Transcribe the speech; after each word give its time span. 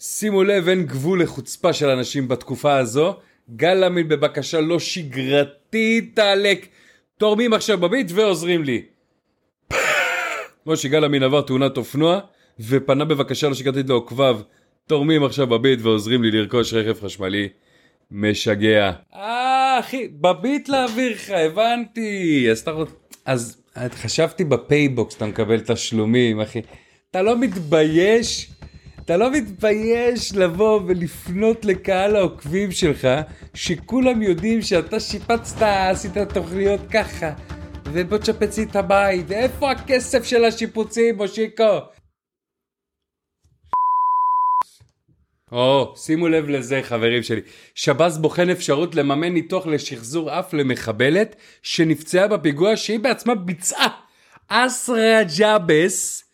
שימו 0.00 0.44
לב, 0.44 0.68
אין 0.68 0.86
גבול 0.86 1.22
לחוצפה 1.22 1.72
של 1.72 1.88
אנשים 1.88 2.28
בתקופה 2.28 2.76
הזו. 2.76 3.16
גל 3.56 3.74
אמין 3.74 4.08
בבקשה 4.08 4.60
לא 4.60 4.78
שגרתית 4.78 6.18
עלק. 6.18 6.66
תורמים 7.18 7.52
עכשיו 7.52 7.78
בביט 7.78 8.10
ועוזרים 8.14 8.64
לי. 8.64 8.82
משה 10.66 10.88
גל 10.88 11.04
אמין 11.04 11.22
עבר 11.22 11.40
תאונת 11.40 11.76
אופנוע, 11.76 12.20
ופנה 12.60 13.04
בבקשה 13.04 13.48
לא 13.48 13.54
שגרתית 13.54 13.88
לעוקביו. 13.88 14.40
תורמים 14.86 15.24
עכשיו 15.24 15.46
בביט 15.46 15.80
ועוזרים 15.82 16.22
לי 16.22 16.30
לרכוש 16.30 16.74
רכב 16.74 17.04
חשמלי. 17.04 17.48
משגע. 18.10 18.92
אה, 19.14 19.78
אחי, 19.80 20.08
בביט 20.08 20.68
להעביר 20.68 21.12
לך, 21.12 21.30
הבנתי. 21.30 22.46
אז 22.50 22.58
אתה 22.58 22.70
רוצה... 22.70 22.92
אז 23.24 23.62
חשבתי 23.90 24.44
בפייבוקס 24.44 25.16
אתה 25.16 25.26
מקבל 25.26 25.60
תשלומים, 25.60 26.40
אחי. 26.40 26.60
אתה 27.10 27.22
לא 27.22 27.38
מתבייש? 27.38 28.50
אתה 29.06 29.16
לא 29.16 29.30
מתבייש 29.30 30.34
לבוא 30.34 30.80
ולפנות 30.86 31.64
לקהל 31.64 32.16
העוקבים 32.16 32.72
שלך, 32.72 33.08
שכולם 33.54 34.22
יודעים 34.22 34.62
שאתה 34.62 35.00
שיפצת, 35.00 35.62
עשית 35.62 36.18
תוכניות 36.34 36.80
ככה, 36.92 37.32
ובוא 37.84 38.18
תשפץ 38.18 38.58
לי 38.58 38.64
את 38.64 38.76
הבית, 38.76 39.32
איפה 39.32 39.70
הכסף 39.70 40.24
של 40.24 40.44
השיפוצים, 40.44 41.16
מושיקו? 41.16 41.78
או, 45.52 45.94
שימו 45.96 46.28
לב 46.28 46.48
לזה 46.48 46.80
חברים 46.82 47.22
שלי, 47.22 47.40
שב"ס 47.74 48.16
בוחן 48.16 48.50
אפשרות 48.50 48.94
לממן 48.94 49.32
ניתוח 49.32 49.66
לשחזור 49.66 50.38
אף 50.38 50.54
למחבלת 50.54 51.36
שנפצעה 51.62 52.28
בפיגוע 52.28 52.76
שהיא 52.76 53.00
בעצמה 53.00 53.34
ביצעה. 53.34 53.88
אסרה 54.48 55.22
ג'אבס, 55.38 56.24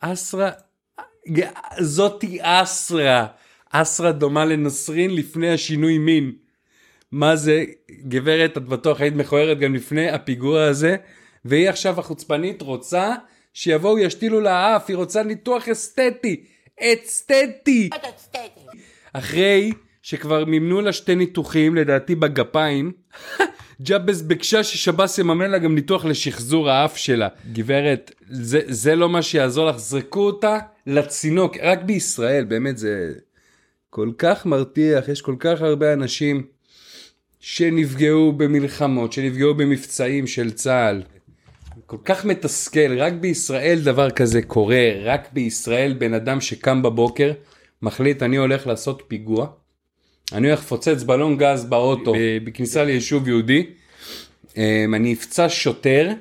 אסרה, 0.00 0.50
זאתי 1.80 2.38
אסרה, 2.40 3.26
אסרה 3.70 4.12
דומה 4.12 4.44
לנסרין 4.44 5.14
לפני 5.14 5.52
השינוי 5.52 5.98
מין. 5.98 6.32
מה 7.12 7.36
זה, 7.36 7.64
גברת, 8.08 8.56
את 8.56 8.64
בטוח 8.64 9.00
היית 9.00 9.14
מכוערת 9.14 9.58
גם 9.58 9.74
לפני 9.74 10.10
הפיגוע 10.10 10.64
הזה, 10.64 10.96
והיא 11.44 11.68
עכשיו 11.68 12.00
החוצפנית 12.00 12.62
רוצה 12.62 13.14
שיבואו 13.54 13.98
ישתילו 13.98 14.40
לה 14.40 14.76
אף, 14.76 14.84
היא 14.88 14.96
רוצה 14.96 15.22
ניתוח 15.22 15.68
אסתטי. 15.68 16.44
אסתטי. 16.80 17.90
אחרי 19.12 19.72
שכבר 20.02 20.44
מימנו 20.44 20.80
לה 20.80 20.92
שתי 20.92 21.14
ניתוחים, 21.14 21.74
לדעתי 21.74 22.14
בגפיים, 22.14 22.92
ג'אבס 23.82 24.22
ביקשה 24.22 24.64
ששב"ס 24.64 25.18
יממן 25.18 25.50
לה 25.50 25.58
גם 25.58 25.74
ניתוח 25.74 26.04
לשחזור 26.04 26.70
האף 26.70 26.96
שלה. 26.96 27.28
גברת, 27.52 28.12
זה, 28.28 28.60
זה 28.66 28.96
לא 28.96 29.08
מה 29.08 29.22
שיעזור 29.22 29.66
לך, 29.66 29.76
זרקו 29.76 30.20
אותה 30.20 30.58
לצינוק. 30.86 31.56
רק 31.62 31.82
בישראל, 31.82 32.44
באמת 32.44 32.78
זה 32.78 33.12
כל 33.90 34.10
כך 34.18 34.46
מרתיח, 34.46 35.08
יש 35.08 35.20
כל 35.20 35.36
כך 35.38 35.62
הרבה 35.62 35.92
אנשים 35.92 36.46
שנפגעו 37.40 38.32
במלחמות, 38.32 39.12
שנפגעו 39.12 39.54
במבצעים 39.54 40.26
של 40.26 40.50
צה"ל. 40.50 41.02
כל 41.86 41.96
כך 42.04 42.24
מתסכל, 42.24 42.98
רק 42.98 43.12
בישראל 43.12 43.80
דבר 43.84 44.10
כזה 44.10 44.42
קורה, 44.42 44.90
רק 45.02 45.28
בישראל 45.32 45.92
בן 45.92 46.14
אדם 46.14 46.40
שקם 46.40 46.82
בבוקר, 46.82 47.32
מחליט 47.82 48.22
אני 48.22 48.36
הולך 48.36 48.66
לעשות 48.66 49.02
פיגוע, 49.08 49.46
אני 50.32 50.46
הולך 50.46 50.60
לפוצץ 50.60 51.02
בלון 51.02 51.36
גז 51.36 51.64
באוטו 51.64 52.14
בכניסה 52.44 52.84
ליישוב 52.84 53.28
יהודי, 53.28 53.66
אמ, 54.56 54.94
אני 54.94 55.12
אפצע 55.12 55.46
שוטר, 55.48 56.12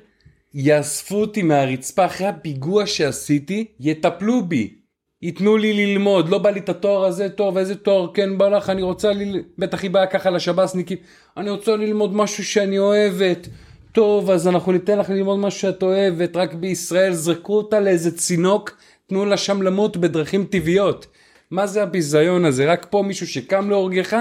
יאספו 0.58 1.16
אותי 1.16 1.44
מהרצפה 1.44 2.06
אחרי 2.06 2.28
הפיגוע 2.28 2.86
שעשיתי, 2.86 3.66
יטפלו 3.80 4.45
בי, 4.45 4.75
ייתנו 5.22 5.58
לי 5.58 5.73
ללמוד, 5.86 6.30
לא 6.30 6.38
בא 6.38 6.50
לי 6.50 6.59
את 6.59 6.70
התואר 6.70 7.06
הזה, 7.06 7.30
טוב 7.30 7.58
איזה 7.58 7.75
תואר 7.75 8.14
כן 8.14 8.38
בא 8.38 8.50
לך, 8.50 8.70
אני 8.70 8.81
רוצה, 8.81 9.14
ל... 9.14 9.39
בטח 9.58 9.83
היא 9.83 9.92
באה 9.92 10.08
ככה 10.08 10.30
לשב"סניקים, 10.30 10.98
אני 11.38 11.50
רוצה 11.50 11.76
ללמוד 11.76 12.16
משהו 12.16 12.45
שאני 12.45 12.80
אוהבת, 12.80 13.48
טוב, 13.92 14.31
אז 14.31 14.48
אנחנו 14.48 14.71
ניתן 14.71 14.99
לך 14.99 15.10
ללמוד 15.10 15.39
משהו 15.39 15.60
שאת 15.60 15.83
אוהבת, 15.83 16.36
רק 16.36 16.54
בישראל 16.54 17.14
זרקו 17.14 17.58
אותה 17.58 17.80
לאיזה 17.80 18.17
צינוק, 18.17 18.77
תנו 19.08 19.26
לה 19.26 19.37
שם 19.37 19.61
למות 19.61 19.98
בדרכים 19.98 20.45
טבעיות. 20.45 21.08
מה 21.52 21.67
זה 21.67 21.83
הביזיון 21.83 22.45
הזה? 22.45 22.72
רק 22.72 22.87
פה 22.89 23.04
מישהו 23.08 23.27
שקם 23.27 23.70
להורגך, 23.70 24.17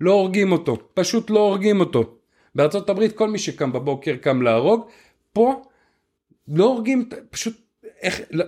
לא 0.00 0.12
הורגים 0.12 0.52
אותו. 0.52 0.76
פשוט 0.94 1.30
לא 1.30 1.40
הורגים 1.40 1.80
אותו. 1.80 2.04
בארצות 2.54 2.90
הברית 2.90 3.12
כל 3.12 3.30
מי 3.30 3.38
שקם 3.38 3.72
בבוקר 3.72 4.16
קם 4.16 4.42
להרוג, 4.42 4.84
פה 5.32 5.62
לא 6.48 6.64
הורגים, 6.64 7.08
פשוט, 7.30 7.60
איך, 8.00 8.20
לא, 8.30 8.44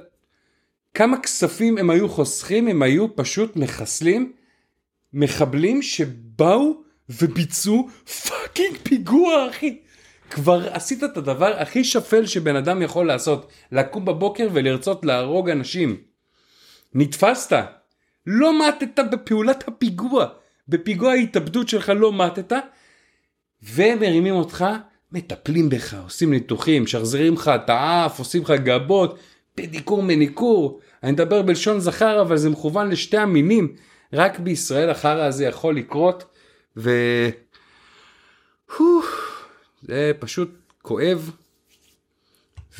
כמה 0.94 1.20
כספים 1.20 1.78
הם 1.78 1.90
היו 1.90 2.08
חוסכים, 2.08 2.68
הם 2.68 2.82
היו 2.82 3.16
פשוט 3.16 3.56
מחסלים 3.56 4.32
מחבלים 5.12 5.82
שבאו 5.82 6.82
וביצעו 7.08 7.88
fucking 8.28 8.76
פיגוע 8.82 9.50
אחי. 9.50 9.78
כבר 10.30 10.74
עשית 10.74 11.04
את 11.04 11.16
הדבר 11.16 11.60
הכי 11.60 11.84
שפל 11.84 12.26
שבן 12.26 12.56
אדם 12.56 12.82
יכול 12.82 13.06
לעשות, 13.06 13.52
לקום 13.72 14.04
בבוקר 14.04 14.48
ולרצות 14.52 15.04
להרוג 15.04 15.50
אנשים. 15.50 15.96
נתפסת, 16.94 17.56
לא 18.26 18.68
מתת 18.68 19.04
בפעולת 19.12 19.68
הפיגוע, 19.68 20.26
בפיגוע 20.68 21.12
ההתאבדות 21.12 21.68
שלך 21.68 21.88
לא 21.88 22.12
מתת, 22.12 22.52
ומרימים 23.62 24.34
אותך, 24.34 24.64
מטפלים 25.12 25.68
בך, 25.68 25.94
עושים 26.04 26.30
ניתוחים, 26.30 26.82
משחזרים 26.82 27.34
לך 27.34 27.48
את 27.48 27.70
האף, 27.70 28.18
עושים 28.18 28.42
לך 28.42 28.50
גבות, 28.50 29.18
פדיקור 29.54 30.02
מניקור. 30.02 30.80
אני 31.02 31.12
מדבר 31.12 31.42
בלשון 31.42 31.80
זכר 31.80 32.20
אבל 32.20 32.36
זה 32.36 32.50
מכוון 32.50 32.90
לשתי 32.90 33.16
המינים, 33.16 33.74
רק 34.12 34.38
בישראל 34.38 34.90
החרא 34.90 35.22
הזה 35.22 35.44
יכול 35.44 35.76
לקרות, 35.76 36.24
ו... 36.76 36.90
זה 39.82 40.12
פשוט 40.18 40.50
כואב 40.82 41.30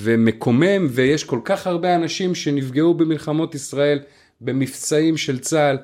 ומקומם 0.00 0.86
ויש 0.90 1.24
כל 1.24 1.40
כך 1.44 1.66
הרבה 1.66 1.94
אנשים 1.96 2.34
שנפגעו 2.34 2.94
במלחמות 2.94 3.54
ישראל, 3.54 3.98
במבצעים 4.40 5.16
של 5.16 5.38
צה"ל. 5.38 5.78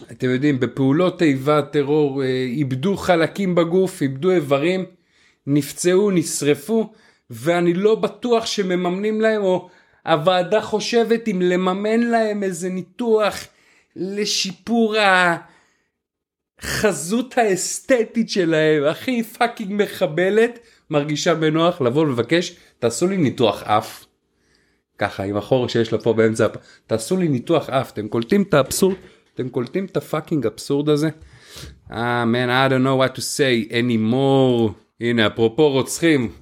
אתם 0.00 0.30
יודעים, 0.30 0.60
בפעולות 0.60 1.22
איבה, 1.22 1.62
טרור, 1.62 2.22
אה, 2.22 2.28
איבדו 2.28 2.96
חלקים 2.96 3.54
בגוף, 3.54 4.02
איבדו 4.02 4.30
איברים, 4.30 4.84
נפצעו, 5.46 6.10
נשרפו, 6.10 6.92
ואני 7.30 7.74
לא 7.74 7.94
בטוח 7.94 8.46
שמממנים 8.46 9.20
להם, 9.20 9.42
או 9.42 9.68
הוועדה 10.06 10.60
חושבת 10.60 11.28
אם 11.28 11.42
לממן 11.42 12.00
להם 12.00 12.42
איזה 12.42 12.68
ניתוח 12.68 13.46
לשיפור. 13.96 14.96
החזות 16.62 17.38
האסתטית 17.38 18.30
שלהם, 18.30 18.84
הכי 18.84 19.22
פאקינג 19.22 19.82
מחבלת, 19.82 20.58
מרגישה 20.90 21.34
בנוח 21.34 21.80
לבוא 21.80 22.02
ולבקש, 22.02 22.56
תעשו 22.78 23.06
לי 23.06 23.16
ניתוח 23.16 23.62
אף. 23.62 24.04
ככה 24.98 25.22
עם 25.22 25.36
החור 25.36 25.68
שיש 25.68 25.92
לה 25.92 25.98
פה 25.98 26.12
באמצע, 26.12 26.46
תעשו 26.86 27.16
לי 27.16 27.28
ניתוח 27.28 27.70
אף, 27.70 27.92
אתם 27.92 28.08
קולטים 28.08 28.42
את 28.42 28.54
האבסורד, 28.54 28.96
אתם 29.34 29.48
קולטים 29.48 29.84
את 29.84 29.96
ה 29.96 30.02
fucking 30.02 30.46
אבסורד 30.46 30.88
הזה? 30.88 31.08
אה, 31.92 32.24
man, 32.24 32.48
I 32.48 32.72
don't 32.72 32.84
know 32.84 33.06
what 33.06 33.16
to 33.16 33.20
say 33.20 33.72
anymore. 33.72 34.72
הנה, 35.00 35.26
אפרופו 35.26 35.70
רוצחים, 35.70 36.32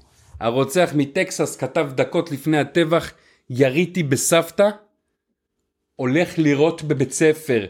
הרוצח 0.41 0.91
מטקסס 0.95 1.56
כתב 1.56 1.91
דקות 1.95 2.33
לפני 2.33 2.59
הטבח, 2.59 3.12
יריתי 3.50 4.03
בסבתא, 4.03 4.69
הולך 5.97 6.39
לירות 6.39 6.83
בבית 6.83 7.12
ספר. 7.12 7.67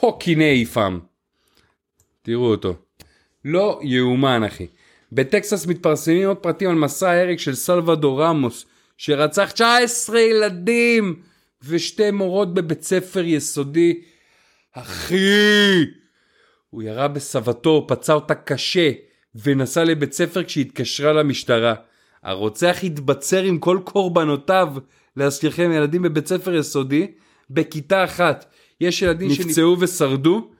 fucking 0.00 0.42
אייפם. 0.42 0.98
תראו 2.22 2.50
אותו. 2.50 2.74
לא 3.44 3.80
יאומן 3.82 4.44
אחי. 4.44 4.66
בטקסס 5.12 5.66
מתפרסמים 5.66 6.28
עוד 6.28 6.36
פרטים 6.36 6.70
על 6.70 6.74
מסע 6.74 7.10
ההרג 7.10 7.38
של 7.38 7.54
סלוודור 7.54 8.22
רמוס, 8.22 8.66
שרצח 8.96 9.50
19 9.50 10.20
ילדים 10.20 11.22
ושתי 11.62 12.10
מורות 12.10 12.54
בבית 12.54 12.82
ספר 12.82 13.24
יסודי. 13.24 14.00
אחי! 14.78 15.84
הוא 16.70 16.82
ירה 16.82 17.08
בסבתו, 17.08 17.84
פצע 17.88 18.12
אותה 18.12 18.34
קשה, 18.34 18.90
ונסע 19.34 19.84
לבית 19.84 20.12
ספר 20.12 20.44
כשהתקשרה 20.44 21.12
למשטרה. 21.12 21.74
הרוצח 22.22 22.76
התבצר 22.82 23.42
עם 23.42 23.58
כל 23.58 23.78
קורבנותיו, 23.84 24.74
להזכירכם 25.16 25.70
ילדים 25.72 26.02
בבית 26.02 26.26
ספר 26.26 26.54
יסודי, 26.54 27.06
בכיתה 27.50 28.04
אחת. 28.04 28.44
יש 28.80 29.02
ילדים 29.02 29.30
שנפצעו 29.30 29.76
ושרדו, 29.80 30.50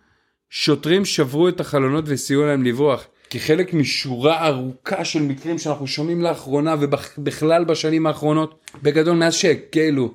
שוטרים 0.51 1.05
שברו 1.05 1.49
את 1.49 1.61
החלונות 1.61 2.05
וסייעו 2.07 2.47
להם 2.47 2.65
לברוח. 2.65 3.07
כחלק 3.31 3.75
משורה 3.75 4.47
ארוכה 4.47 5.05
של 5.05 5.23
מקרים 5.23 5.59
שאנחנו 5.59 5.87
שומעים 5.87 6.23
לאחרונה 6.23 6.75
ובכלל 6.81 7.65
בשנים 7.65 8.07
האחרונות, 8.07 8.71
בגדול 8.83 9.17
מאז 9.17 9.35
שהקלו 9.35 10.15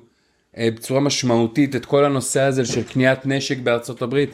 בצורה 0.56 1.00
משמעותית 1.00 1.76
את 1.76 1.86
כל 1.86 2.04
הנושא 2.04 2.40
הזה 2.40 2.64
של 2.64 2.82
קניית 2.82 3.26
נשק 3.26 3.58
בארצות 3.58 4.02
הברית, 4.02 4.30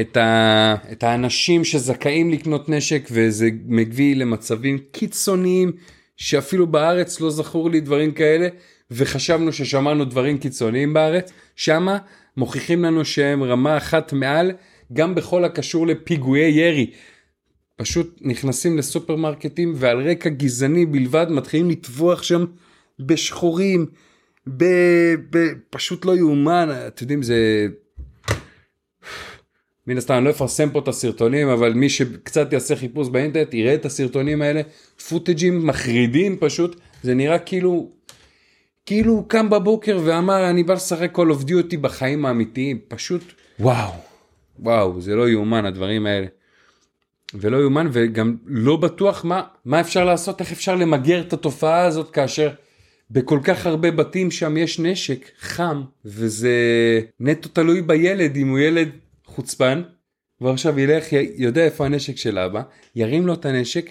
את, 0.00 0.16
ה... 0.16 0.74
את 0.92 1.02
האנשים 1.02 1.64
שזכאים 1.64 2.30
לקנות 2.30 2.68
נשק 2.68 3.08
וזה 3.10 3.48
מביא 3.66 4.16
למצבים 4.16 4.78
קיצוניים 4.92 5.72
שאפילו 6.16 6.66
בארץ 6.66 7.20
לא 7.20 7.30
זכור 7.30 7.70
לי 7.70 7.80
דברים 7.80 8.12
כאלה 8.12 8.48
וחשבנו 8.90 9.52
ששמענו 9.52 10.04
דברים 10.04 10.38
קיצוניים 10.38 10.94
בארץ, 10.94 11.32
שמה 11.56 11.98
מוכיחים 12.36 12.84
לנו 12.84 13.04
שהם 13.04 13.42
רמה 13.42 13.76
אחת 13.76 14.12
מעל, 14.12 14.52
גם 14.92 15.14
בכל 15.14 15.44
הקשור 15.44 15.86
לפיגועי 15.86 16.50
ירי. 16.50 16.90
פשוט 17.76 18.18
נכנסים 18.20 18.78
לסופרמרקטים 18.78 19.72
ועל 19.76 20.08
רקע 20.08 20.28
גזעני 20.30 20.86
בלבד 20.86 21.26
מתחילים 21.30 21.70
לטבוח 21.70 22.22
שם 22.22 22.44
בשחורים, 23.00 23.86
פשוט 25.70 26.04
לא 26.04 26.16
יאומן, 26.16 26.68
אתם 26.86 27.04
יודעים 27.04 27.22
זה... 27.22 27.66
מן 29.86 29.98
הסתם 29.98 30.14
אני 30.14 30.24
לא 30.24 30.30
אפרסם 30.30 30.70
פה 30.70 30.78
את 30.78 30.88
הסרטונים 30.88 31.48
אבל 31.48 31.72
מי 31.72 31.88
שקצת 31.88 32.52
יעשה 32.52 32.76
חיפוש 32.76 33.08
באינטרנט 33.08 33.54
יראה 33.54 33.74
את 33.74 33.84
הסרטונים 33.84 34.42
האלה 34.42 34.60
פוטג'ים 35.08 35.66
מחרידים 35.66 36.36
פשוט 36.40 36.80
זה 37.02 37.14
נראה 37.14 37.38
כאילו 37.38 37.90
כאילו 38.86 39.12
הוא 39.12 39.24
קם 39.28 39.50
בבוקר 39.50 40.00
ואמר 40.04 40.50
אני 40.50 40.62
בא 40.62 40.74
לשחק 40.74 41.12
כל 41.12 41.30
of 41.30 41.44
duty 41.44 41.76
בחיים 41.80 42.26
האמיתיים 42.26 42.78
פשוט 42.88 43.22
וואו 43.60 43.92
וואו 44.58 45.00
זה 45.00 45.14
לא 45.14 45.28
יאומן 45.28 45.64
הדברים 45.64 46.06
האלה. 46.06 46.26
ולא 47.34 47.56
יאומן 47.56 47.88
וגם 47.92 48.36
לא 48.46 48.76
בטוח 48.76 49.24
מה 49.24 49.42
מה 49.64 49.80
אפשר 49.80 50.04
לעשות 50.04 50.40
איך 50.40 50.52
אפשר 50.52 50.74
למגר 50.74 51.20
את 51.20 51.32
התופעה 51.32 51.84
הזאת 51.84 52.10
כאשר 52.10 52.50
בכל 53.10 53.40
כך 53.44 53.66
הרבה 53.66 53.90
בתים 53.90 54.30
שם 54.30 54.56
יש 54.56 54.78
נשק 54.78 55.30
חם 55.40 55.82
וזה 56.04 56.50
נטו 57.20 57.48
תלוי 57.48 57.82
בילד 57.82 58.36
אם 58.36 58.48
הוא 58.48 58.58
ילד 58.58 58.88
חוצפן 59.24 59.82
ועכשיו 60.40 60.78
ילך 60.78 61.06
יודע 61.36 61.64
איפה 61.64 61.86
הנשק 61.86 62.16
של 62.16 62.38
אבא 62.38 62.62
ירים 62.96 63.26
לו 63.26 63.34
את 63.34 63.44
הנשק 63.44 63.90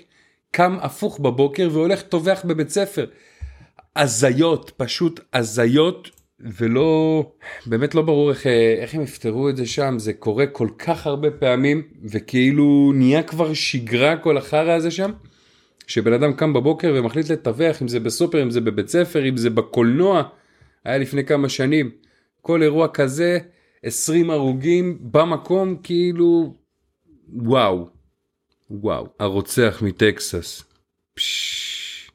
קם 0.52 0.78
הפוך 0.82 1.20
בבוקר 1.20 1.70
והולך 1.72 2.02
טובח 2.02 2.42
בבית 2.46 2.70
ספר. 2.70 3.06
הזיות 3.96 4.72
פשוט 4.78 5.20
הזיות 5.34 6.10
ולא 6.40 7.24
באמת 7.66 7.96
לא 7.96 8.02
ברור 8.02 8.30
איך, 8.30 8.48
איך 8.82 8.96
הם 8.96 9.02
יפתרו 9.02 9.50
את 9.50 9.58
זה 9.58 9.66
שם 9.66 9.96
זה 10.00 10.14
קורה 10.14 10.48
כל 10.48 10.70
כך 10.78 11.08
הרבה 11.08 11.32
פעמים 11.32 11.84
וכאילו 12.04 12.92
נהיה 12.96 13.24
כבר 13.24 13.54
שגרה 13.54 14.18
כל 14.18 14.38
החרא 14.38 14.72
הזה 14.72 14.92
שם. 14.92 15.12
שבן 15.90 16.14
אדם 16.14 16.34
קם 16.34 16.54
בבוקר 16.54 16.94
ומחליט 16.96 17.32
לטווח 17.32 17.82
אם 17.82 17.88
זה 17.88 18.00
בסופר 18.00 18.44
אם 18.44 18.52
זה 18.52 18.62
בבית 18.62 18.88
ספר 18.88 19.30
אם 19.30 19.38
זה 19.38 19.50
בקולנוע 19.50 20.24
היה 20.86 20.98
לפני 20.98 21.26
כמה 21.26 21.50
שנים. 21.50 21.92
כל 22.42 22.64
אירוע 22.64 22.88
כזה 22.88 23.40
20 23.84 24.30
הרוגים 24.30 24.98
במקום 25.02 25.78
כאילו 25.84 26.56
וואו. 27.34 27.90
וואו. 28.72 29.08
הרוצח 29.20 29.82
מטקסס. 29.86 30.64
פש... 31.14 32.12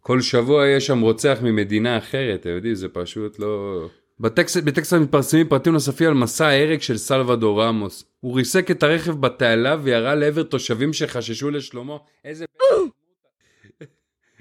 כל 0.00 0.20
שבוע 0.20 0.68
יש 0.68 0.86
שם 0.86 1.00
רוצח 1.00 1.38
ממדינה 1.42 1.98
אחרת, 1.98 2.40
אתם 2.40 2.50
יודעים, 2.50 2.74
זה 2.74 2.88
פשוט 2.88 3.38
לא... 3.38 3.86
בטקס... 4.20 4.56
בטקסס 4.56 4.92
מתפרסמים 4.92 5.48
פרטים 5.48 5.72
נוספים 5.72 6.08
על 6.08 6.14
מסע 6.14 6.46
ההרג 6.46 6.80
של 6.80 6.98
סלוודור 6.98 7.62
רמוס. 7.62 8.04
הוא 8.20 8.36
ריסק 8.36 8.70
את 8.70 8.82
הרכב 8.82 9.20
בתעלה 9.20 9.76
וירה 9.82 10.14
לעבר 10.14 10.42
תושבים 10.42 10.92
שחששו 10.92 11.50
לשלומו. 11.50 12.04
איזה... 12.24 12.44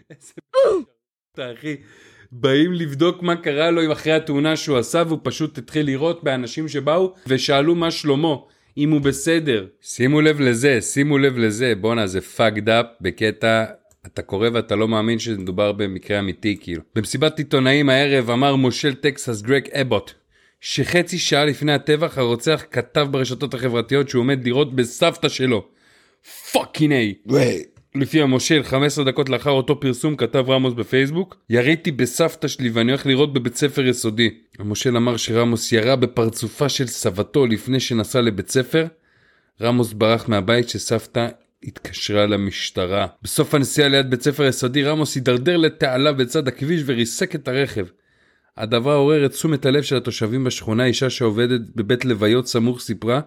איזה... 0.10 0.34
אחי. 1.38 1.76
באים 2.32 2.74
לבדוק 2.74 3.22
מה 3.22 3.36
קרה 3.36 3.72
לו 3.72 3.92
אחרי 3.92 4.14
התאונה 4.14 4.56
שהוא 4.56 4.78
עשה 4.78 5.04
והוא 5.08 5.20
פשוט 5.24 5.58
התחיל 5.58 5.86
לראות 5.86 6.24
באנשים 6.24 6.68
שבאו 6.68 7.14
ושאלו 7.28 7.76
מה 7.76 7.92
שלמה. 7.92 8.36
אם 8.78 8.92
הוא 8.92 9.02
בסדר. 9.02 9.68
שימו 9.82 10.22
לב 10.22 10.40
לזה, 10.40 10.82
שימו 10.82 11.18
לב 11.18 11.38
לזה, 11.38 11.74
בואנה 11.82 12.08
זה 12.08 12.20
fucked 12.38 12.68
up 12.68 12.88
בקטע 13.02 13.66
אתה 14.06 14.22
קורא 14.22 14.50
ואתה 14.54 14.76
לא 14.76 14.88
מאמין 14.88 15.20
שמדובר 15.20 15.72
במקרה 15.72 16.20
אמיתי 16.20 16.58
כאילו. 16.62 16.82
במסיבת 16.96 17.38
עיתונאים 17.38 17.90
הערב 17.90 18.30
אמר 18.30 18.56
מושל 18.56 18.94
טקסס 18.96 19.42
גרג 19.42 19.70
אבוט 19.70 20.14
שחצי 20.62 21.18
שעה 21.18 21.46
לפני 21.46 21.74
הטבח 21.74 22.18
הרוצח 22.18 22.64
כתב 22.72 23.08
ברשתות 23.12 23.54
החברתיות 23.54 24.10
שהוא 24.10 24.20
עומד 24.20 24.48
לראות 24.48 24.76
בסבתא 24.76 25.30
שלו. 25.30 25.68
fucking 26.52 26.94
A. 26.94 27.14
לפי 27.96 28.22
המושל 28.22 28.64
15 28.64 29.06
דקות 29.06 29.30
לאחר 29.30 29.52
אותו 29.52 29.80
פרסום 29.80 30.16
כתב 30.16 30.46
רמוס 30.50 30.74
בפייסבוק 30.74 31.38
יריתי 31.50 31.92
בסבתא 31.92 32.48
שלי 32.48 32.70
ואני 32.70 32.92
הולך 32.92 33.06
לירות 33.06 33.34
בבית 33.34 33.56
ספר 33.56 33.86
יסודי. 33.86 34.30
המושל 34.60 34.98
אמר 34.98 35.18
שרמוס 35.18 35.72
ירה 35.72 35.96
בפרצופה 35.96 36.70
של 36.70 36.88
סבתו 36.88 37.46
לפני 37.46 37.80
שנסע 37.80 38.22
לבית 38.22 38.50
ספר. 38.50 38.86
רמוס 39.62 39.94
ברח 39.94 40.30
מהבית 40.30 40.70
שסבתא 40.70 41.28
התקשרה 41.64 42.26
למשטרה. 42.26 43.08
בסוף 43.22 43.56
הנסיעה 43.56 43.88
ליד 43.88 44.10
בית 44.10 44.22
ספר 44.22 44.44
יסודי 44.44 44.84
רמוס 44.84 45.16
הידרדר 45.16 45.58
לתעלה 45.58 46.14
בצד 46.14 46.48
הכביש 46.48 46.82
וריסק 46.86 47.36
את 47.36 47.48
הרכב. 47.48 47.86
הדבר 48.58 48.94
עורר 48.94 49.26
את 49.26 49.32
תשומת 49.32 49.66
הלב 49.66 49.84
של 49.84 49.98
התושבים 49.98 50.44
בשכונה, 50.44 50.86
אישה 50.86 51.10
שעובדת 51.10 51.62
בבית 51.76 52.06
לוויות 52.06 52.48
סמוך 52.48 52.82
סיפרה 52.82 53.22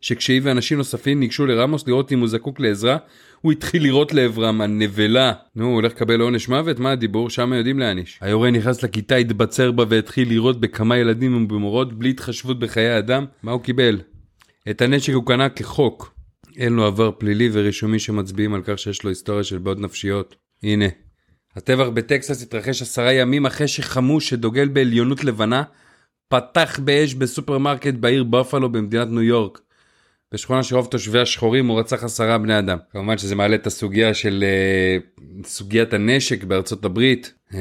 שכשהיא 0.00 0.40
ואנשים 0.44 0.78
נוספים 0.78 1.20
ניגשו 1.20 1.46
לרמוס 1.46 1.86
לראות 1.86 2.12
אם 2.12 2.18
הוא 2.20 2.28
זקוק 2.28 2.60
לעזרה, 2.60 2.96
הוא 3.40 3.52
התחיל 3.52 3.82
לירות 3.82 4.12
לעברם, 4.12 4.60
הנבלה. 4.60 5.32
נו, 5.56 5.64
הוא 5.64 5.74
הולך 5.74 5.92
לקבל 5.92 6.20
עונש 6.20 6.48
מוות? 6.48 6.78
מה 6.78 6.90
הדיבור? 6.90 7.30
שם 7.30 7.52
יודעים 7.52 7.78
להעניש. 7.78 8.18
היורה 8.20 8.50
נכנס 8.50 8.82
לכיתה, 8.82 9.16
התבצר 9.16 9.72
בה 9.72 9.84
והתחיל 9.88 10.28
לירות 10.28 10.60
בכמה 10.60 10.98
ילדים 10.98 11.42
ובמורות 11.42 11.98
בלי 11.98 12.10
התחשבות 12.10 12.58
בחיי 12.58 12.98
אדם. 12.98 13.24
מה 13.42 13.52
הוא 13.52 13.62
קיבל? 13.62 14.00
את 14.70 14.82
הנשק 14.82 15.12
הוא 15.12 15.26
קנה 15.26 15.48
כחוק. 15.48 16.17
אין 16.58 16.72
לו 16.72 16.86
עבר 16.86 17.10
פלילי 17.18 17.48
ורישומי 17.52 17.98
שמצביעים 17.98 18.54
על 18.54 18.62
כך 18.64 18.78
שיש 18.78 19.02
לו 19.02 19.10
היסטוריה 19.10 19.44
של 19.44 19.58
בעיות 19.58 19.80
נפשיות. 19.80 20.36
הנה. 20.62 20.86
הטבח 21.56 21.86
בטקסס 21.88 22.42
התרחש 22.42 22.82
עשרה 22.82 23.12
ימים 23.12 23.46
אחרי 23.46 23.68
שחמוש 23.68 24.28
שדוגל 24.28 24.68
בעליונות 24.68 25.24
לבנה 25.24 25.62
פתח 26.28 26.80
באש 26.84 27.14
בסופרמרקט 27.14 27.94
בעיר 27.94 28.24
באפלו 28.24 28.72
במדינת 28.72 29.08
ניו 29.08 29.22
יורק. 29.22 29.60
בשכונה 30.32 30.62
שרוב 30.62 30.86
תושבי 30.86 31.20
השחורים 31.20 31.66
הוא 31.66 31.80
רצח 31.80 32.04
עשרה 32.04 32.38
בני 32.38 32.58
אדם. 32.58 32.78
כמובן 32.90 33.18
שזה 33.18 33.34
מעלה 33.34 33.54
את 33.54 33.66
הסוגיה 33.66 34.14
של 34.14 34.44
אה, 34.44 35.46
סוגיית 35.46 35.92
הנשק 35.92 36.44
בארצות 36.44 36.84
הברית. 36.84 37.32
אה, 37.50 37.54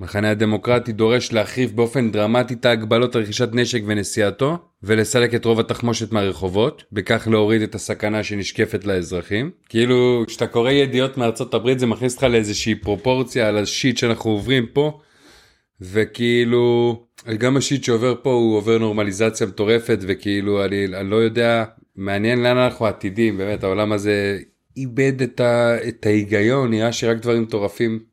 המחנה 0.00 0.30
הדמוקרטי 0.30 0.92
דורש 0.92 1.32
להחריף 1.32 1.72
באופן 1.72 2.10
דרמטי 2.10 2.54
את 2.54 2.64
ההגבלות 2.64 3.16
על 3.16 3.22
רכישת 3.22 3.48
נשק 3.52 3.82
ונשיאתו, 3.86 4.58
ולסלק 4.82 5.34
את 5.34 5.44
רוב 5.44 5.60
התחמושת 5.60 6.12
מהרחובות, 6.12 6.84
בכך 6.92 7.28
להוריד 7.30 7.62
את 7.62 7.74
הסכנה 7.74 8.24
שנשקפת 8.24 8.84
לאזרחים. 8.84 9.50
כאילו, 9.68 10.24
כשאתה 10.26 10.46
קורא 10.46 10.70
ידיעות 10.70 11.18
מארצות 11.18 11.54
הברית 11.54 11.78
זה 11.78 11.86
מכניס 11.86 12.12
אותך 12.14 12.24
לאיזושהי 12.24 12.74
פרופורציה 12.74 13.48
על 13.48 13.58
ה 13.58 13.66
shit 13.66 13.96
שאנחנו 13.96 14.30
עוברים 14.30 14.66
פה, 14.72 15.00
וכאילו, 15.80 16.96
גם 17.38 17.56
השיט 17.56 17.84
שעובר 17.84 18.14
פה 18.22 18.32
הוא 18.32 18.56
עובר 18.56 18.78
נורמליזציה 18.78 19.46
מטורפת, 19.46 19.98
וכאילו, 20.02 20.64
אני, 20.64 20.86
אני 20.94 21.10
לא 21.10 21.16
יודע, 21.16 21.64
מעניין 21.96 22.42
לאן 22.42 22.56
אנחנו 22.56 22.86
עתידים, 22.86 23.38
באמת, 23.38 23.64
העולם 23.64 23.92
הזה 23.92 24.38
איבד 24.76 25.22
את, 25.22 25.40
ה, 25.40 25.76
את 25.88 26.06
ההיגיון, 26.06 26.70
נראה 26.70 26.92
שרק 26.92 27.18
דברים 27.18 27.42
מטורפים 27.42 28.09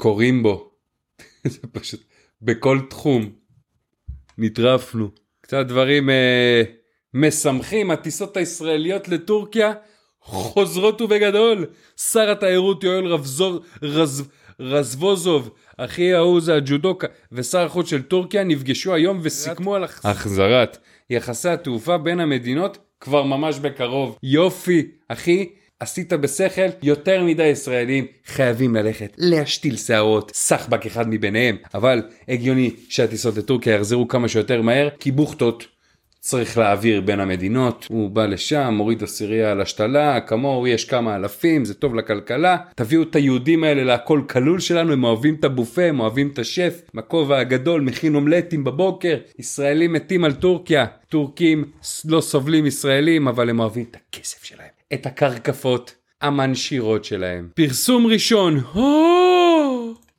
קוראים 0.00 0.42
בו. 0.42 0.70
זה 1.52 1.58
פשוט, 1.72 2.04
בכל 2.42 2.78
תחום. 2.90 3.30
נטרפנו. 4.38 5.08
קצת 5.40 5.66
דברים 5.66 6.10
אה, 6.10 6.62
משמחים, 7.14 7.90
הטיסות 7.90 8.36
הישראליות 8.36 9.08
לטורקיה 9.08 9.72
חוזרות 10.20 11.00
ובגדול. 11.00 11.66
שר 11.96 12.30
התיירות 12.30 12.84
יואל 12.84 13.06
רבזור, 13.06 13.60
רז, 13.82 14.28
רזבוזוב, 14.60 15.50
אחי 15.76 16.14
ההוא 16.14 16.40
זה 16.40 16.54
הג'ודוקה, 16.54 17.06
ושר 17.32 17.66
החוץ 17.66 17.90
של 17.90 18.02
טורקיה 18.02 18.44
נפגשו 18.44 18.94
היום 18.94 19.20
וסיכמו 19.22 19.74
על 19.74 19.84
החזרת 19.84 20.78
יחסי 21.10 21.48
התעופה 21.48 21.98
בין 21.98 22.20
המדינות 22.20 22.78
כבר 23.00 23.22
ממש 23.22 23.58
בקרוב. 23.58 24.18
יופי, 24.22 24.90
אחי. 25.08 25.48
עשית 25.80 26.12
בשכל, 26.12 26.66
יותר 26.82 27.24
מדי 27.24 27.46
ישראלים 27.46 28.06
חייבים 28.26 28.74
ללכת 28.74 29.14
להשתיל 29.18 29.76
שערות, 29.76 30.32
סחבק 30.34 30.86
אחד 30.86 31.08
מביניהם, 31.08 31.56
אבל 31.74 32.02
הגיוני 32.28 32.70
שהטיסות 32.88 33.36
לטורקיה 33.36 33.74
יחזרו 33.74 34.08
כמה 34.08 34.28
שיותר 34.28 34.62
מהר, 34.62 34.88
כי 34.98 35.10
בוכטות 35.10 35.66
צריך 36.20 36.58
להעביר 36.58 37.00
בין 37.00 37.20
המדינות, 37.20 37.86
הוא 37.90 38.10
בא 38.10 38.26
לשם, 38.26 38.74
מוריד 38.76 39.02
עשירייה 39.02 39.52
על 39.52 39.60
השתלה, 39.60 40.20
כמוהו 40.20 40.66
יש 40.66 40.84
כמה 40.84 41.16
אלפים, 41.16 41.64
זה 41.64 41.74
טוב 41.74 41.94
לכלכלה, 41.94 42.56
תביאו 42.74 43.02
את 43.02 43.16
היהודים 43.16 43.64
האלה 43.64 43.84
להכל 43.84 44.22
כלול 44.28 44.60
שלנו, 44.60 44.92
הם 44.92 45.04
אוהבים 45.04 45.34
את 45.34 45.44
הבופה, 45.44 45.82
הם 45.82 46.00
אוהבים 46.00 46.30
את 46.32 46.38
השף, 46.38 46.80
הכובע 46.96 47.38
הגדול, 47.38 47.80
מכין 47.80 48.14
אומלטים 48.14 48.64
בבוקר, 48.64 49.16
ישראלים 49.38 49.92
מתים 49.92 50.24
על 50.24 50.32
טורקיה, 50.32 50.86
טורקים 51.08 51.64
לא 52.04 52.20
סובלים 52.20 52.66
ישראלים, 52.66 53.28
אבל 53.28 53.50
הם 53.50 53.60
אוהבים 53.60 53.84
את 53.90 53.96
הכסף 53.96 54.44
שלהם. 54.44 54.79
את 54.94 55.06
הקרקפות 55.06 55.94
המנשירות 56.20 57.04
שלהם. 57.04 57.48
פרסום 57.54 58.06
ראשון, 58.06 58.60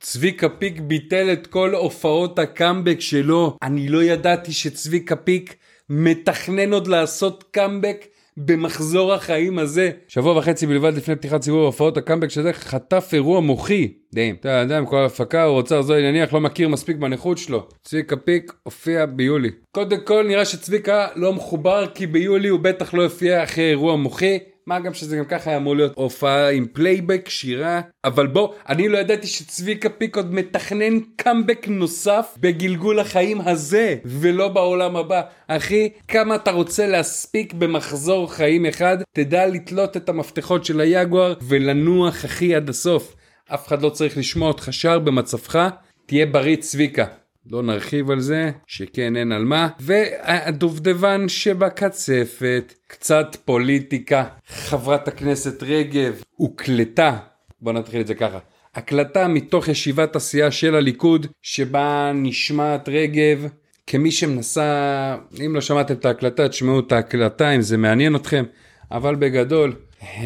צביקה 0.00 0.48
פיק 0.48 0.80
ביטל 0.80 1.32
את 1.32 1.46
כל 1.46 1.74
הופעות 1.74 2.38
הקאמבק 2.38 3.00
שלו. 3.00 3.56
אני 3.62 3.88
לא 3.88 4.02
ידעתי 4.02 4.52
שצביקה 4.52 5.16
פיק 5.16 5.56
מתכנן 5.90 6.72
עוד 6.72 6.86
לעשות 6.86 7.44
קאמבק 7.50 8.06
במחזור 8.36 9.12
החיים 9.12 9.58
הזה. 9.58 9.90
שבוע 10.08 10.38
וחצי 10.38 10.66
בלבד 10.66 10.94
לפני 10.96 11.16
פתיחת 11.16 11.42
סיבוב 11.42 11.62
ההופעות, 11.62 11.96
הקאמבק 11.96 12.28
של 12.28 12.42
זה 12.42 12.52
חטף 12.52 13.10
אירוע 13.12 13.40
מוחי. 13.40 13.92
דיים. 14.14 14.34
אתה 14.40 14.48
יודע, 14.48 14.78
עם 14.78 14.86
כל 14.86 14.96
ההפקה, 14.96 15.44
הוא 15.44 15.54
רוצה 15.54 15.78
לחזור 15.78 15.96
נניח 15.96 16.32
לא 16.32 16.40
מכיר 16.40 16.68
מספיק 16.68 16.96
בנכות 16.96 17.38
שלו. 17.38 17.66
צביקה 17.82 18.16
פיק 18.16 18.52
הופיע 18.62 19.06
ביולי. 19.06 19.50
קודם 19.70 20.00
כל 20.04 20.24
נראה 20.28 20.44
שצביקה 20.44 21.06
לא 21.16 21.32
מחובר, 21.32 21.86
כי 21.94 22.06
ביולי 22.06 22.48
הוא 22.48 22.60
בטח 22.60 22.94
לא 22.94 23.02
יופיע 23.02 23.42
אחרי 23.44 23.70
אירוע 23.70 23.96
מוחי. 23.96 24.38
מה 24.66 24.80
גם 24.80 24.94
שזה 24.94 25.16
גם 25.16 25.24
ככה 25.24 25.50
היה 25.50 25.56
אמור 25.56 25.76
להיות 25.76 25.92
הופעה 25.94 26.50
עם 26.50 26.66
פלייבק, 26.72 27.28
שירה, 27.28 27.80
אבל 28.04 28.26
בוא, 28.26 28.54
אני 28.68 28.88
לא 28.88 28.98
ידעתי 28.98 29.26
שצביקה 29.26 29.88
פיק 29.88 30.16
עוד 30.16 30.34
מתכנן 30.34 31.00
קאמבק 31.16 31.68
נוסף 31.68 32.36
בגלגול 32.40 33.00
החיים 33.00 33.40
הזה, 33.40 33.96
ולא 34.04 34.48
בעולם 34.48 34.96
הבא. 34.96 35.22
אחי, 35.48 35.88
כמה 36.08 36.34
אתה 36.34 36.50
רוצה 36.50 36.86
להספיק 36.86 37.52
במחזור 37.52 38.32
חיים 38.32 38.66
אחד, 38.66 38.98
תדע 39.14 39.46
לתלות 39.46 39.96
את 39.96 40.08
המפתחות 40.08 40.64
של 40.64 40.80
היגואר 40.80 41.34
ולנוח 41.42 42.24
אחי 42.24 42.54
עד 42.54 42.68
הסוף. 42.68 43.14
אף 43.54 43.66
אחד 43.66 43.82
לא 43.82 43.90
צריך 43.90 44.18
לשמוע 44.18 44.48
אותך 44.48 44.68
שר 44.70 44.98
במצבך, 44.98 45.68
תהיה 46.06 46.26
בריא 46.26 46.56
צביקה. 46.56 47.21
לא 47.50 47.62
נרחיב 47.62 48.10
על 48.10 48.20
זה, 48.20 48.50
שכן 48.66 49.16
אין 49.16 49.32
על 49.32 49.44
מה. 49.44 49.68
והדובדבן 49.80 51.28
שבקצפת, 51.28 52.74
קצת 52.86 53.36
פוליטיקה. 53.44 54.24
חברת 54.46 55.08
הכנסת 55.08 55.62
רגב 55.62 56.22
הוקלטה, 56.36 57.16
בוא 57.60 57.72
נתחיל 57.72 58.00
את 58.00 58.06
זה 58.06 58.14
ככה. 58.14 58.38
הקלטה 58.74 59.28
מתוך 59.28 59.68
ישיבת 59.68 60.16
הסיעה 60.16 60.50
של 60.50 60.74
הליכוד, 60.74 61.26
שבה 61.42 62.12
נשמעת 62.14 62.88
רגב 62.88 63.46
כמי 63.86 64.10
שמנסה, 64.10 65.16
אם 65.46 65.54
לא 65.54 65.60
שמעתם 65.60 65.94
את 65.94 66.04
ההקלטה, 66.04 66.48
תשמעו 66.48 66.80
את 66.80 66.92
ההקלטה 66.92 67.50
אם 67.50 67.62
זה 67.62 67.76
מעניין 67.76 68.16
אתכם, 68.16 68.44
אבל 68.90 69.14
בגדול, 69.14 69.74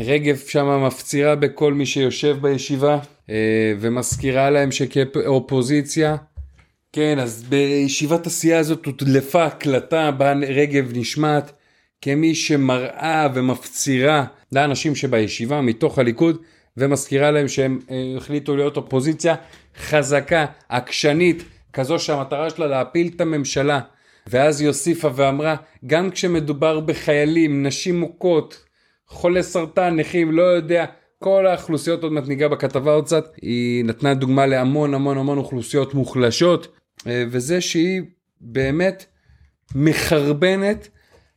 רגב 0.04 0.36
שמה 0.36 0.86
מפצירה 0.86 1.36
בכל 1.36 1.74
מי 1.74 1.86
שיושב 1.86 2.36
בישיבה, 2.40 2.98
אה, 3.30 3.34
ומזכירה 3.80 4.50
להם 4.50 4.70
שכאופוזיציה, 4.72 6.16
כן, 6.96 7.18
אז 7.18 7.44
בישיבת 7.48 8.26
הסיעה 8.26 8.58
הזאת 8.60 8.86
הודלפה 8.86 9.44
הקלטה 9.44 10.10
בה 10.10 10.32
רגב 10.32 10.90
נשמעת 10.94 11.52
כמי 12.02 12.34
שמראה 12.34 13.28
ומפצירה 13.34 14.24
לאנשים 14.52 14.94
שבישיבה 14.94 15.60
מתוך 15.60 15.98
הליכוד 15.98 16.42
ומזכירה 16.76 17.30
להם 17.30 17.48
שהם 17.48 17.78
אה, 17.90 18.14
החליטו 18.16 18.56
להיות 18.56 18.76
אופוזיציה 18.76 19.34
חזקה, 19.78 20.46
עקשנית, 20.68 21.44
כזו 21.72 21.98
שהמטרה 21.98 22.50
שלה 22.50 22.66
להפיל 22.66 23.10
את 23.16 23.20
הממשלה. 23.20 23.80
ואז 24.26 24.60
היא 24.60 24.68
הוסיפה 24.68 25.08
ואמרה, 25.14 25.56
גם 25.86 26.10
כשמדובר 26.10 26.80
בחיילים, 26.80 27.66
נשים 27.66 28.00
מוכות, 28.00 28.64
חולי 29.08 29.42
סרטן, 29.42 29.96
נכים, 29.96 30.32
לא 30.32 30.42
יודע, 30.42 30.84
כל 31.18 31.46
האוכלוסיות 31.46 32.02
עוד 32.02 32.12
מעט 32.12 32.28
ניגע 32.28 32.48
בכתבה 32.48 32.92
עוד 32.92 33.04
קצת, 33.04 33.24
היא 33.42 33.84
נתנה 33.84 34.14
דוגמה 34.14 34.46
להמון 34.46 34.94
המון 34.94 35.18
המון 35.18 35.38
אוכלוסיות 35.38 35.94
מוחלשות, 35.94 36.76
וזה 37.06 37.60
שהיא 37.60 38.02
באמת 38.40 39.04
מחרבנת 39.74 40.88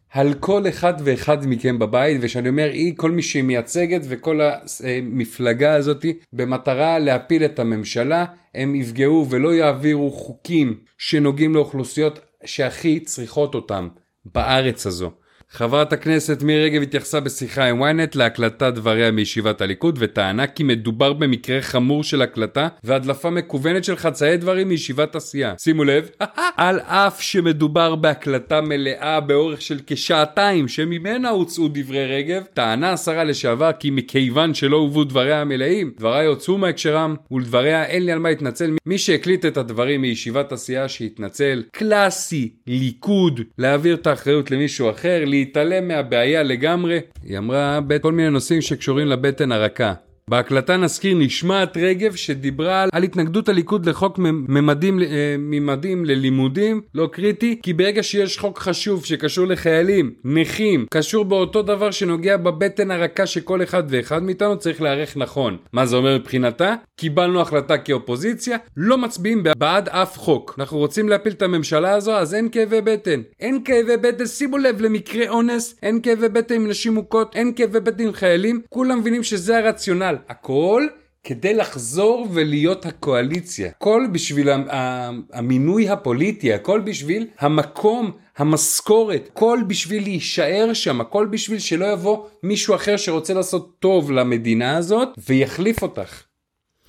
על 0.10 0.34
כל 0.34 0.68
אחד 0.68 0.94
ואחד 1.04 1.48
מכם 1.48 1.80
בבית, 1.80 2.18
ושאני 2.22 2.50
אומר 2.50 2.70
היא 2.74 2.94
כל 2.98 3.12
מי 3.12 3.22
שהיא 3.22 3.44
מייצגת 3.44 4.02
וכל 4.04 4.40
המפלגה 4.42 5.74
הזאת 5.76 6.06
במטרה 6.34 7.00
להפיל 7.00 7.46
את 7.46 7.60
הממשלה, 7.60 8.26
הם 8.56 8.76
יפגעו 8.76 9.28
ולא 9.30 9.54
יעבירו 9.54 10.12
חוקים 10.12 10.78
שנוגעים 10.98 11.56
לאוכלוסיות 11.56 12.20
שהכי 12.46 13.00
צריכות 13.00 13.56
אותם 13.56 13.88
בארץ 14.26 14.88
הזו. 14.88 15.12
חברת 15.52 15.94
הכנסת 15.94 16.44
מירי 16.44 16.64
רגב 16.66 16.82
התייחסה 16.82 17.20
בשיחה 17.20 17.66
עם 17.66 17.84
ynet 17.84 18.12
להקלטת 18.16 18.74
דבריה 18.76 19.12
מישיבת 19.12 19.62
הליכוד 19.62 19.98
וטענה 20.02 20.48
כי 20.48 20.64
מדובר 20.64 21.14
במקרה 21.14 21.62
חמור 21.62 22.04
של 22.04 22.22
הקלטה 22.22 22.68
והדלפה 22.84 23.30
מקוונת 23.30 23.84
של 23.84 23.96
חצאי 23.96 24.38
דברים 24.38 24.70
מישיבת 24.70 25.16
הסיעה. 25.16 25.54
שימו 25.58 25.84
לב, 25.84 26.10
על 26.58 26.80
אף 26.80 27.22
שמדובר 27.22 27.96
בהקלטה 27.96 28.62
מלאה 28.62 29.20
באורך 29.20 29.62
של 29.62 29.80
כשעתיים 29.88 30.68
שממנה 30.68 31.30
הוצאו 31.30 31.68
דברי 31.68 32.06
רגב, 32.06 32.44
טענה 32.54 32.94
השרה 32.94 33.24
לשעבר 33.24 33.72
כי 33.80 33.90
מכיוון 33.90 34.54
שלא 34.54 34.78
הובאו 34.78 35.04
דבריה 35.04 35.42
המלאים, 35.42 35.94
דבריה 35.98 36.30
הוצאו 36.30 36.58
מהקשרם 36.58 37.16
ולדבריה 37.32 37.86
אין 37.86 38.06
לי 38.06 38.12
על 38.12 38.20
מה 38.20 38.30
להתנצל. 38.30 38.76
מי 38.86 38.98
שהקליט 38.98 39.46
את 39.46 39.58
הדברים 39.58 40.02
מישיבת 40.02 40.52
הסיעה 40.52 40.88
שהתנצל, 40.88 41.64
קלאסי, 41.72 42.54
ליכוד, 42.68 43.42
להעביר 43.58 43.96
את 43.96 44.08
האחריות 44.08 44.52
למישהו 44.52 44.90
אחר, 44.90 45.26
להתעלם 45.40 45.88
מהבעיה 45.88 46.44
לגמרי. 46.44 47.00
היא 47.24 47.38
אמרה 47.38 47.80
בכל 47.88 48.12
מיני 48.12 48.30
נושאים 48.30 48.62
שקשורים 48.62 49.08
לבטן 49.08 49.52
הרכה. 49.52 49.94
בהקלטה 50.30 50.78
נזכיר 50.78 51.18
נשמעת 51.18 51.78
רגב 51.78 52.16
שדיברה 52.16 52.84
על, 52.84 52.90
על 52.94 53.04
התנגדות 53.04 53.50
הליכוד 53.50 53.86
לחוק 53.86 54.20
ממדים, 54.20 55.02
אה, 55.02 55.36
ממדים 55.38 56.06
ללימודים, 56.06 56.82
לא 56.96 57.10
קריטי, 57.12 57.60
כי 57.64 57.74
ברגע 57.74 58.04
שיש 58.04 58.38
חוק 58.38 58.60
חשוב 58.60 59.06
שקשור 59.06 59.48
לחיילים, 59.48 60.14
נכים, 60.24 60.86
קשור 60.90 61.26
באותו 61.26 61.62
דבר 61.62 61.92
שנוגע 61.92 62.38
בבטן 62.38 62.92
הרכה 62.92 63.26
שכל 63.26 63.64
אחד 63.64 63.84
ואחד 63.90 64.24
מאיתנו 64.24 64.60
צריך 64.60 64.82
להיערך 64.82 65.18
נכון. 65.18 65.58
מה 65.74 65.86
זה 65.86 65.96
אומר 65.96 66.18
מבחינתה? 66.18 66.76
קיבלנו 66.96 67.42
החלטה 67.42 67.78
כאופוזיציה, 67.78 68.58
לא 68.78 68.98
מצביעים 68.98 69.44
בעד 69.58 69.90
אף 69.90 70.18
חוק. 70.18 70.56
אנחנו 70.60 70.78
רוצים 70.78 71.10
להפיל 71.10 71.34
את 71.34 71.42
הממשלה 71.42 71.92
הזו, 71.92 72.14
אז 72.14 72.34
אין 72.34 72.50
כאבי 72.52 72.82
בטן. 72.82 73.22
אין 73.40 73.62
כאבי 73.66 73.98
בטן, 73.98 74.26
שימו 74.26 74.58
לב 74.58 74.82
למקרה 74.82 75.30
אונס, 75.30 75.76
אין 75.84 76.00
כאבי 76.04 76.30
בטן 76.30 76.56
עם 76.56 76.68
נשים 76.68 76.94
מוכות, 76.94 77.36
אין 77.36 77.54
כאבי 77.56 77.80
בטן 77.80 78.04
עם 78.04 78.14
חיילים, 78.14 78.62
כולם 78.70 79.00
מבינים 79.00 79.24
שזה 79.24 79.58
הרציונל. 79.58 80.16
הכל 80.30 80.88
כדי 81.24 81.54
לחזור 81.54 82.28
ולהיות 82.32 82.86
הקואליציה. 82.86 83.70
הכל 83.70 84.08
בשביל 84.12 84.50
המינוי 85.32 85.90
הפוליטי, 85.90 86.54
הכל 86.54 86.80
בשביל 86.80 87.28
המקום, 87.40 88.12
המשכורת, 88.38 89.30
הכל 89.34 89.60
בשביל 89.68 90.04
להישאר 90.04 90.74
שם, 90.74 91.02
הכל 91.02 91.28
בשביל 91.32 91.60
שלא 91.60 91.86
יבוא 91.86 92.26
מישהו 92.44 92.76
אחר 92.76 92.98
שרוצה 92.98 93.34
לעשות 93.34 93.76
טוב 93.80 94.12
למדינה 94.12 94.78
הזאת 94.78 95.10
ויחליף 95.28 95.82
אותך. 95.82 96.29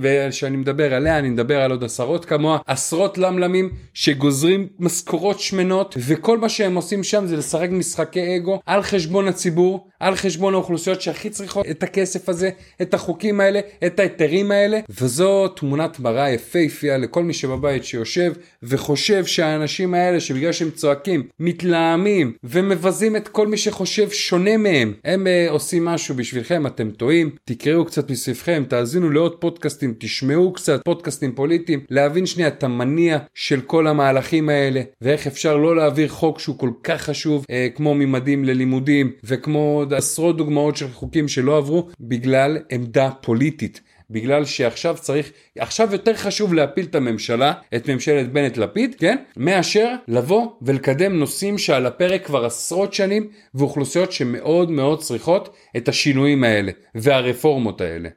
וכשאני 0.01 0.57
מדבר 0.57 0.95
עליה 0.95 1.19
אני 1.19 1.31
מדבר 1.31 1.61
על 1.61 1.71
עוד 1.71 1.85
עשרות 1.85 2.25
כמוה, 2.25 2.59
עשרות 2.67 3.19
למלמים 3.19 3.71
שגוזרים 3.95 4.67
משכורות 4.79 5.41
שמנות 5.41 5.95
וכל 6.07 6.39
מה 6.39 6.49
שהם 6.49 6.75
עושים 6.75 7.05
שם 7.05 7.27
זה 7.27 7.37
לשחק 7.37 7.69
משחקי 7.71 8.37
אגו 8.37 8.61
על 8.67 8.83
חשבון 8.83 9.29
הציבור, 9.29 9.89
על 10.01 10.17
חשבון 10.17 10.55
האוכלוסיות 10.55 11.01
שהכי 11.01 11.31
צריכות 11.31 11.67
את 11.71 11.83
הכסף 11.83 12.29
הזה, 12.29 12.51
את 12.83 12.95
החוקים 12.95 13.41
האלה, 13.41 13.61
את 13.87 14.01
ההיתרים 14.01 14.51
האלה. 14.51 14.81
וזו 15.01 15.49
תמונת 15.49 16.01
מראה 16.01 16.31
יפהפייה 16.31 16.99
לכל 16.99 17.23
מי 17.23 17.33
שבבית 17.33 17.85
שיושב 17.85 18.33
וחושב 18.63 19.25
שהאנשים 19.25 19.95
האלה 19.95 20.21
שבגלל 20.21 20.53
שהם 20.53 20.71
צועקים, 20.71 21.23
מתלהמים 21.41 22.33
ומבזים 22.45 23.17
את 23.17 23.29
כל 23.29 23.47
מי 23.47 23.57
שחושב 23.57 24.11
שונה 24.11 24.57
מהם, 24.57 24.95
הם 25.05 25.27
uh, 25.27 25.51
עושים 25.51 25.85
משהו 25.85 26.15
בשבילכם, 26.15 26.67
אתם 26.67 26.91
טועים, 26.91 27.31
תקראו 27.45 27.85
קצת 27.85 28.11
מסביבכם, 28.11 28.65
תאזינו 28.69 29.11
לעוד 29.11 29.41
פודקאסטים 29.41 29.90
פודקאסטים, 29.91 29.95
תשמעו 29.99 30.53
קצת 30.53 30.81
פודקאסטים 30.85 31.33
פוליטיים, 31.33 31.81
להבין 31.91 32.27
שנייה 32.27 32.49
את 32.49 32.65
המניע 32.65 33.19
של 33.35 33.61
כל 33.61 33.87
המהלכים 33.87 34.49
האלה, 34.49 34.83
ואיך 35.01 35.27
אפשר 35.27 35.57
לא 35.57 35.77
להעביר 35.77 36.09
חוק 36.09 36.39
שהוא 36.39 36.59
כל 36.59 36.71
כך 36.83 37.03
חשוב, 37.03 37.45
אה, 37.51 37.69
כמו 37.75 37.95
ממדים 37.95 38.45
ללימודים, 38.45 39.13
וכמו 39.25 39.77
עוד 39.79 39.95
עשרות 39.95 40.37
דוגמאות 40.37 40.77
של 40.77 40.89
חוקים 40.93 41.29
שלא 41.29 41.57
עברו, 41.57 41.89
בגלל 42.01 42.59
עמדה 42.71 43.11
פוליטית. 43.23 43.81
בגלל 44.13 44.45
שעכשיו 44.45 44.97
צריך, 45.01 45.33
עכשיו 45.59 45.89
יותר 45.93 46.15
חשוב 46.15 46.55
להפיל 46.55 46.85
את 46.85 46.95
הממשלה, 46.95 47.53
את 47.77 47.91
ממשלת 47.91 48.33
בנט-לפיד, 48.33 48.95
כן? 48.99 49.17
מאשר 49.37 49.95
לבוא 50.09 50.47
ולקדם 50.63 51.19
נושאים 51.19 51.59
שעל 51.59 51.87
הפרק 51.87 52.27
כבר 52.27 52.45
עשרות 52.45 52.95
שנים, 52.95 53.29
ואוכלוסיות 53.55 54.13
שמאוד 54.13 54.71
מאוד 54.71 55.01
צריכות 55.01 55.57
את 55.77 55.89
השינויים 55.89 56.45
האלה, 56.45 56.73
והרפורמות 56.95 57.81
האלה. 57.81 58.09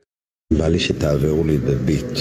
בא 0.58 0.68
לי 0.68 0.80
שתעבירו 0.80 1.44
לי 1.44 1.58
בביט 1.58 2.20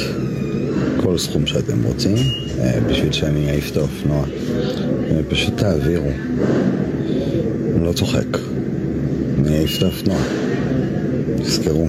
כל 1.03 1.19
סכום 1.19 1.47
שאתם 1.47 1.83
רוצים 1.85 2.17
אה, 2.61 2.81
בשביל 2.81 3.13
שאני 3.13 3.51
אעיף 3.51 3.71
את 3.73 3.77
האופנוע. 3.77 4.25
אה, 5.11 5.21
פשוט 5.31 5.57
תעבירו. 5.57 6.11
אני 7.77 7.85
לא 7.85 7.93
צוחק. 7.93 8.39
אני 9.39 9.59
אעיף 9.59 9.79
את 9.79 9.83
האופנוע. 9.83 10.19
תזכרו. 11.37 11.87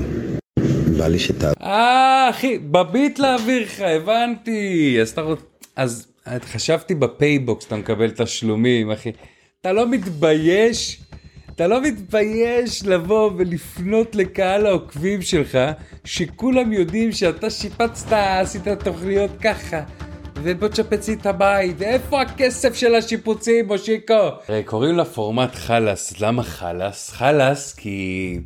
בא 0.97 1.07
לי 1.07 1.19
שתעבירו. 1.19 1.53
אה, 1.61 2.29
אחי, 2.29 2.57
בביט 2.57 3.19
להעביר 3.19 3.61
לך, 3.63 3.79
הבנתי. 3.79 4.97
אז 5.01 5.09
אתה 5.09 5.21
רוצה... 5.21 5.43
אז 5.75 6.07
חשבתי 6.45 6.95
בפייבוקס 6.95 7.67
אתה 7.67 7.75
מקבל 7.75 8.11
תשלומים, 8.11 8.91
אחי. 8.91 9.11
אתה 9.61 9.71
לא 9.71 9.89
מתבייש 9.89 10.99
אתה 11.55 11.67
לא 11.67 11.81
מתבייש 11.81 12.85
לבוא 12.85 13.31
ולפנות 13.37 14.15
לקהל 14.15 14.65
העוקבים 14.65 15.21
שלך, 15.21 15.57
שכולם 16.03 16.73
יודעים 16.73 17.11
שאתה 17.11 17.49
שיפצת, 17.49 18.11
עשית 18.11 18.67
תוכניות 18.67 19.31
ככה, 19.41 19.81
ובוא 20.35 20.67
תשפץ 20.67 21.07
לי 21.07 21.13
את 21.13 21.25
הבית, 21.25 21.75
ואיפה 21.77 22.21
הכסף 22.21 22.75
של 22.75 22.95
השיפוצים, 22.95 23.67
מושיקו? 23.67 24.29
קוראים 24.65 24.97
לפורמט 24.97 25.55
חלאס, 25.55 26.21
למה 26.21 26.43
חלאס? 26.43 27.09
חלאס 27.09 27.73
כי 27.73 28.39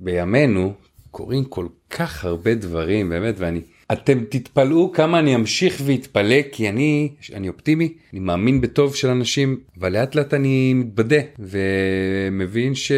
בימינו 0.00 0.72
קורים 1.10 1.44
כל 1.44 1.66
כך 1.90 2.24
הרבה 2.24 2.54
דברים, 2.54 3.08
באמת, 3.08 3.34
ואני... 3.38 3.60
אתם 3.92 4.24
תתפלאו 4.28 4.92
כמה 4.92 5.18
אני 5.18 5.34
אמשיך 5.34 5.82
ואתפלא 5.84 6.36
כי 6.52 6.68
אני 6.68 7.12
אני 7.34 7.48
אופטימי 7.48 7.92
אני 8.12 8.20
מאמין 8.20 8.60
בטוב 8.60 8.94
של 8.94 9.08
אנשים 9.08 9.60
אבל 9.78 9.92
לאט 9.92 10.14
לאט 10.14 10.34
אני 10.34 10.74
מתבדה 10.74 11.20
ומבין 11.38 12.74
ש, 12.74 12.92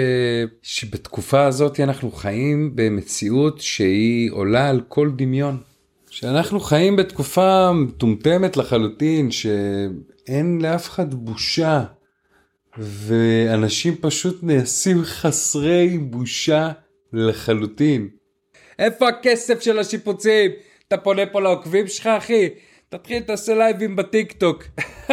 שבתקופה 0.62 1.44
הזאת 1.44 1.80
אנחנו 1.80 2.11
חיים 2.11 2.70
במציאות 2.75 3.61
שהיא 3.61 4.30
עולה 4.30 4.68
על 4.68 4.80
כל 4.88 5.11
דמיון. 5.16 5.56
שאנחנו 6.11 6.61
חיים 6.61 6.96
בתקופה 6.96 7.72
מטומטמת 7.72 8.56
לחלוטין 8.56 9.30
שאין 9.30 10.58
לאף 10.61 10.88
אחד 10.88 11.14
בושה 11.14 11.84
ואנשים 12.78 13.94
פשוט 14.00 14.38
נעשים 14.42 15.02
חסרי 15.04 15.99
בושה 15.99 16.70
לחלוטין. 17.12 18.08
איפה 18.78 19.08
הכסף 19.08 19.61
של 19.61 19.78
השיפוצים? 19.78 20.50
אתה 20.92 21.00
פונה 21.00 21.26
פה 21.26 21.40
לעוקבים 21.40 21.87
שלך 21.88 22.06
אחי? 22.06 22.49
תתחיל 22.88 23.20
תעשה 23.20 23.54
לייבים 23.54 23.96
בטיק 23.96 24.32
טוק. 24.32 24.64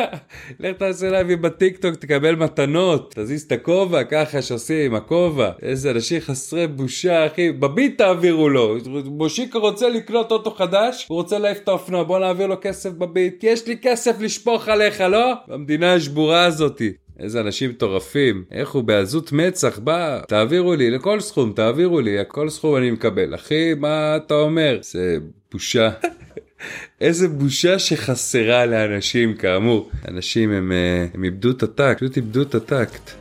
לך 0.59 0.75
תעשה 0.77 1.09
לייבים 1.09 1.41
בטיק 1.41 1.77
טוק 1.77 1.95
תקבל 1.95 2.35
מתנות 2.35 3.13
תזיז 3.15 3.43
את 3.43 3.51
הכובע 3.51 4.03
ככה 4.03 4.41
שעושים 4.41 4.85
עם 4.85 4.95
הכובע 4.95 5.51
איזה 5.61 5.91
אנשים 5.91 6.21
חסרי 6.21 6.67
בושה 6.67 7.27
אחי 7.27 7.51
בביט 7.51 7.97
תעבירו 7.97 8.49
לו 8.49 8.77
מושיקה 9.05 9.59
רוצה 9.59 9.89
לקנות 9.89 10.31
אוטו 10.31 10.51
חדש 10.51 11.05
הוא 11.09 11.15
רוצה 11.15 11.39
להעיף 11.39 11.57
את 11.57 11.67
האופנוע 11.67 12.03
בוא 12.03 12.19
נעביר 12.19 12.47
לו 12.47 12.55
כסף 12.61 12.89
בביט 12.89 13.41
כי 13.41 13.47
יש 13.47 13.67
לי 13.67 13.77
כסף 13.81 14.21
לשפוך 14.21 14.67
עליך 14.67 15.01
לא? 15.01 15.33
במדינה 15.47 15.93
השבורה 15.93 16.45
הזאתי 16.45 16.93
איזה 17.19 17.41
אנשים 17.41 17.69
מטורפים, 17.69 18.43
איך 18.51 18.69
הוא 18.69 18.83
בעזות 18.83 19.31
מצח 19.31 19.79
בא, 19.79 20.21
תעבירו 20.27 20.75
לי, 20.75 20.91
לכל 20.91 21.19
סכום, 21.19 21.53
תעבירו 21.55 21.99
לי, 22.01 22.17
כל 22.27 22.49
סכום 22.49 22.75
אני 22.75 22.91
מקבל. 22.91 23.35
אחי, 23.35 23.73
מה 23.73 24.15
אתה 24.15 24.33
אומר? 24.33 24.79
זה 24.81 25.17
בושה. 25.51 25.89
איזה 27.01 27.27
בושה 27.27 27.79
שחסרה 27.79 28.65
לאנשים 28.65 29.33
כאמור. 29.33 29.89
אנשים 30.07 30.51
הם, 30.51 30.71
אה, 30.71 31.05
הם 31.13 31.23
איבדו 31.23 31.51
את 31.51 31.63
הטקט, 31.63 31.97
פשוט 31.97 32.17
איבדו 32.17 32.41
את 32.41 32.55
הטקט. 32.55 33.11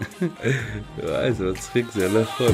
וואי, 1.04 1.32
זה 1.32 1.44
מצחיק, 1.44 1.86
זה 1.92 2.08
לא 2.08 2.18
יכול. 2.18 2.50